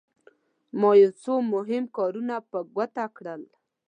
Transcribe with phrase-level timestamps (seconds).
[0.79, 3.41] ما یو څو مهم کارونه په ګوته کړل.